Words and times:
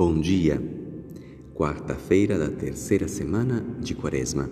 Bom 0.00 0.18
dia, 0.18 0.58
quarta-feira 1.54 2.38
da 2.38 2.48
terceira 2.48 3.06
semana 3.06 3.62
de 3.80 3.94
Quaresma, 3.94 4.48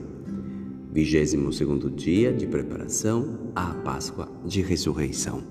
vigésimo 0.93 1.51
segundo 1.55 1.91
dia 1.91 2.30
de 2.35 2.46
preparação 2.46 3.50
à 3.57 3.73
Páscoa 3.73 4.30
de 4.45 4.61
Ressurreição. 4.61 5.43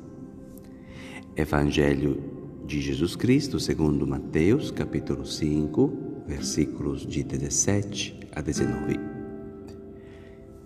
Evangelho 1.35 2.21
de 2.63 2.79
Jesus 2.79 3.15
Cristo 3.15 3.59
segundo 3.59 4.05
Mateus, 4.05 4.69
capítulo 4.69 5.25
5, 5.25 5.91
versículos 6.27 7.03
de 7.03 7.23
17 7.23 8.19
a 8.35 8.41
19. 8.41 8.99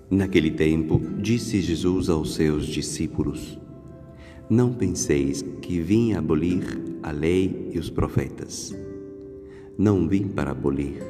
Naquele 0.09 0.52
tempo, 0.52 1.00
disse 1.21 1.61
Jesus 1.61 2.09
aos 2.09 2.36
seus 2.36 2.66
discípulos: 2.66 3.57
Não 4.50 4.73
penseis 4.73 5.41
que 5.61 5.79
vim 5.79 6.15
abolir 6.15 6.65
a 7.01 7.11
lei 7.11 7.69
e 7.71 7.79
os 7.79 7.89
profetas. 7.89 8.75
Não 9.81 10.07
vim 10.07 10.27
para 10.27 10.51
abolir, 10.51 11.01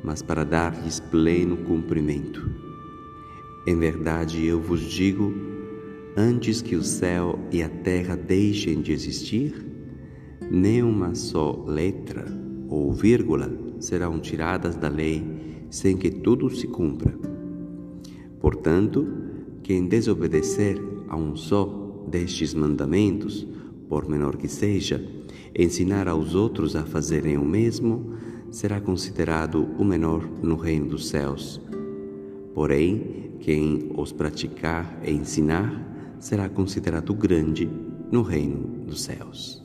mas 0.00 0.22
para 0.22 0.44
dar-lhes 0.44 1.00
pleno 1.00 1.56
cumprimento. 1.56 2.48
Em 3.66 3.76
verdade 3.76 4.46
eu 4.46 4.60
vos 4.60 4.80
digo: 4.80 5.34
antes 6.16 6.62
que 6.62 6.76
o 6.76 6.84
céu 6.84 7.36
e 7.50 7.64
a 7.64 7.68
terra 7.68 8.14
deixem 8.14 8.80
de 8.80 8.92
existir, 8.92 9.52
nem 10.48 10.84
uma 10.84 11.16
só 11.16 11.64
letra 11.66 12.24
ou 12.68 12.92
vírgula 12.92 13.50
serão 13.80 14.20
tiradas 14.20 14.76
da 14.76 14.88
lei 14.88 15.66
sem 15.68 15.96
que 15.96 16.08
tudo 16.08 16.48
se 16.48 16.68
cumpra. 16.68 17.12
Portanto, 18.38 19.04
quem 19.64 19.88
desobedecer 19.88 20.80
a 21.08 21.16
um 21.16 21.34
só 21.34 22.06
destes 22.08 22.54
mandamentos, 22.54 23.44
por 23.92 24.08
menor 24.08 24.38
que 24.38 24.48
seja, 24.48 25.06
ensinar 25.54 26.08
aos 26.08 26.34
outros 26.34 26.74
a 26.74 26.82
fazerem 26.82 27.36
o 27.36 27.44
mesmo, 27.44 28.14
será 28.50 28.80
considerado 28.80 29.68
o 29.78 29.84
menor 29.84 30.26
no 30.42 30.56
reino 30.56 30.86
dos 30.86 31.10
céus. 31.10 31.60
Porém, 32.54 33.32
quem 33.40 33.92
os 33.94 34.10
praticar 34.10 34.98
e 35.04 35.10
ensinar 35.10 36.16
será 36.18 36.48
considerado 36.48 37.12
grande 37.12 37.68
no 38.10 38.22
reino 38.22 38.60
dos 38.86 39.02
céus. 39.02 39.62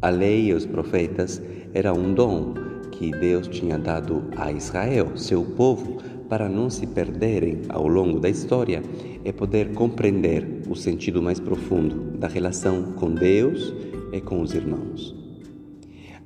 A 0.00 0.10
lei 0.10 0.46
e 0.46 0.52
os 0.52 0.64
profetas 0.64 1.42
era 1.74 1.92
um 1.92 2.14
dom 2.14 2.54
que 2.92 3.10
Deus 3.10 3.48
tinha 3.48 3.76
dado 3.76 4.24
a 4.36 4.52
Israel, 4.52 5.16
seu 5.16 5.44
povo, 5.44 5.98
para 6.28 6.48
não 6.48 6.70
se 6.70 6.86
perderem 6.86 7.62
ao 7.68 7.88
longo 7.88 8.20
da 8.20 8.28
história 8.28 8.80
e 9.24 9.32
poder 9.32 9.72
compreender 9.72 10.62
o 10.68 10.76
sentido 10.76 11.20
mais 11.20 11.40
profundo 11.40 12.16
da 12.16 12.28
relação 12.28 12.92
com 12.92 13.12
Deus 13.12 13.74
e 14.12 14.20
com 14.20 14.40
os 14.40 14.54
irmãos. 14.54 15.16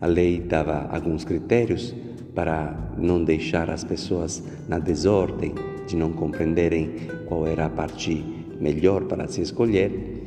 A 0.02 0.06
lei 0.06 0.38
dava 0.38 0.88
alguns 0.92 1.24
critérios 1.24 1.94
para 2.34 2.92
não 2.98 3.24
deixar 3.24 3.70
as 3.70 3.84
pessoas 3.84 4.42
na 4.68 4.78
desordem, 4.78 5.54
de 5.86 5.96
não 5.96 6.12
compreenderem 6.12 6.90
qual 7.26 7.46
era 7.46 7.66
a 7.66 7.70
parte 7.70 8.22
melhor 8.60 9.04
para 9.04 9.26
se 9.28 9.40
escolher 9.40 10.21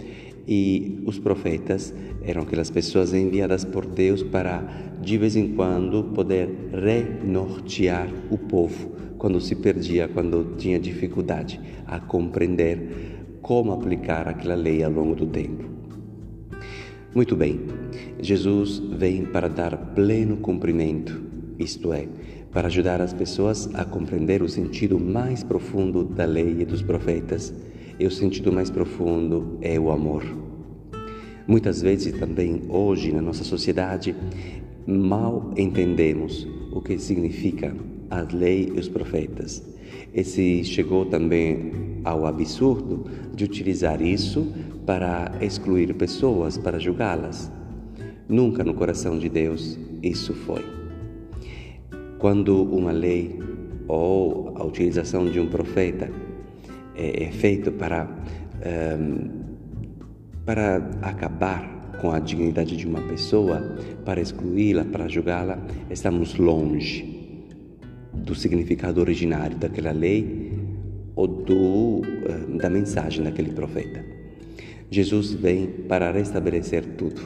e 0.48 1.02
os 1.06 1.18
profetas 1.18 1.94
eram 2.24 2.44
aquelas 2.44 2.70
pessoas 2.70 3.14
enviadas 3.14 3.64
por 3.64 3.86
Deus 3.86 4.24
para, 4.24 4.64
de 5.02 5.18
vez 5.18 5.36
em 5.36 5.56
quando, 5.56 6.04
poder 6.16 6.50
renortear 6.72 8.08
o 8.30 8.38
povo 8.38 8.92
quando 9.18 9.40
se 9.42 9.56
perdia, 9.56 10.08
quando 10.08 10.56
tinha 10.58 10.80
dificuldade 10.80 11.60
a 11.86 12.00
compreender 12.00 13.16
como 13.42 13.72
aplicar 13.72 14.28
aquela 14.28 14.56
lei 14.56 14.84
ao 14.84 14.92
longo 14.92 15.16
do 15.16 15.28
tempo. 15.28 15.64
Muito 17.14 17.36
bem, 17.36 17.62
Jesus 18.20 18.78
vem 18.78 19.24
para 19.24 19.48
dar 19.48 19.78
pleno 19.96 20.38
cumprimento, 20.38 21.22
isto 21.58 21.94
é, 21.94 22.08
para 22.52 22.68
ajudar 22.68 23.02
as 23.02 23.14
pessoas 23.14 23.70
a 23.74 23.84
compreender 23.86 24.42
o 24.42 24.50
sentido 24.50 25.00
mais 25.00 25.44
profundo 25.44 26.04
da 26.04 26.26
lei 26.26 26.62
e 26.62 26.66
dos 26.66 26.82
profetas 26.82 27.54
e 28.00 28.06
o 28.06 28.12
sentido 28.12 28.52
mais 28.52 28.70
profundo 28.70 29.58
é 29.62 29.80
o 29.80 29.90
amor. 29.92 30.24
Muitas 31.48 31.82
vezes 31.82 32.18
também 32.18 32.64
hoje 32.70 33.12
na 33.12 33.22
nossa 33.22 33.44
sociedade 33.44 34.16
mal 34.86 35.52
entendemos 35.56 36.48
o 36.72 36.82
que 36.82 36.98
significa 36.98 37.76
a 38.10 38.22
lei 38.22 38.72
e 38.76 38.80
os 38.80 38.90
profetas. 38.90 39.64
E 40.14 40.24
se 40.24 40.64
chegou 40.64 41.06
também 41.06 42.00
ao 42.04 42.26
absurdo 42.26 43.06
de 43.34 43.44
utilizar 43.44 44.02
isso 44.02 44.48
para 44.86 45.32
excluir 45.42 45.94
pessoas, 45.96 46.58
para 46.58 46.80
julgá-las. 46.80 47.52
Nunca 48.28 48.64
no 48.64 48.74
coração 48.74 49.18
de 49.18 49.30
Deus 49.30 49.78
isso 50.02 50.34
foi. 50.34 50.85
Quando 52.26 52.64
uma 52.64 52.92
lei 52.92 53.40
ou 53.88 54.52
a 54.58 54.64
utilização 54.64 55.30
de 55.30 55.40
um 55.40 55.46
profeta 55.46 56.10
é, 56.96 57.26
é 57.26 57.32
feito 57.32 57.72
para, 57.72 58.10
um, 59.00 59.30
para 60.44 60.78
acabar 61.04 61.92
com 62.02 62.10
a 62.10 62.18
dignidade 62.18 62.76
de 62.76 62.88
uma 62.88 63.00
pessoa, 63.02 63.78
para 64.04 64.20
excluí-la, 64.20 64.84
para 64.86 65.08
julgá-la, 65.08 65.60
estamos 65.92 66.36
longe 66.36 67.46
do 68.12 68.34
significado 68.34 69.00
originário 69.00 69.58
daquela 69.58 69.92
lei 69.92 70.52
ou 71.16 71.28
do, 71.28 72.02
um, 72.02 72.58
da 72.58 72.72
mensagem 72.72 73.24
daquele 73.24 73.52
profeta. 73.52 74.04
Jesus 74.90 75.32
vem 75.32 75.68
para 75.68 76.12
restabelecer 76.12 76.86
tudo, 76.98 77.22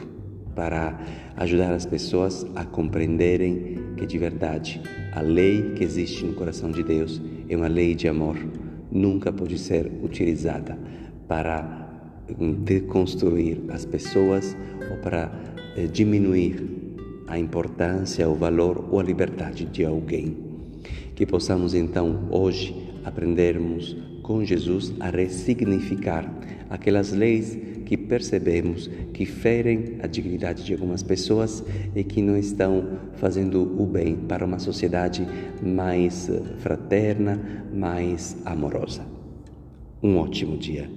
para 0.54 1.00
ajudar 1.38 1.72
as 1.72 1.86
pessoas 1.86 2.44
a 2.54 2.66
compreenderem 2.66 3.78
que 4.00 4.06
de 4.06 4.16
verdade 4.16 4.80
a 5.12 5.20
lei 5.20 5.74
que 5.76 5.84
existe 5.84 6.24
no 6.24 6.32
coração 6.32 6.70
de 6.70 6.82
Deus 6.82 7.20
é 7.50 7.54
uma 7.54 7.68
lei 7.68 7.94
de 7.94 8.08
amor 8.08 8.34
nunca 8.90 9.30
pode 9.30 9.58
ser 9.58 9.92
utilizada 10.02 10.78
para 11.28 11.86
deconstruir 12.64 13.60
as 13.68 13.84
pessoas 13.84 14.56
ou 14.90 14.96
para 14.96 15.30
eh, 15.76 15.86
diminuir 15.86 16.64
a 17.26 17.38
importância, 17.38 18.26
o 18.26 18.34
valor 18.34 18.88
ou 18.90 18.98
a 18.98 19.02
liberdade 19.02 19.66
de 19.66 19.84
alguém. 19.84 20.34
Que 21.14 21.26
possamos 21.26 21.74
então 21.74 22.26
hoje 22.30 22.74
aprendermos 23.04 23.94
com 24.30 24.44
Jesus 24.44 24.94
a 25.00 25.10
ressignificar 25.10 26.32
aquelas 26.70 27.10
leis 27.10 27.58
que 27.84 27.96
percebemos 27.96 28.88
que 29.12 29.26
ferem 29.26 29.96
a 30.00 30.06
dignidade 30.06 30.62
de 30.62 30.72
algumas 30.72 31.02
pessoas 31.02 31.64
e 31.96 32.04
que 32.04 32.22
não 32.22 32.36
estão 32.36 33.00
fazendo 33.16 33.60
o 33.60 33.84
bem 33.84 34.14
para 34.14 34.46
uma 34.46 34.60
sociedade 34.60 35.26
mais 35.60 36.30
fraterna, 36.58 37.66
mais 37.74 38.36
amorosa. 38.44 39.04
Um 40.00 40.16
ótimo 40.18 40.56
dia. 40.56 40.88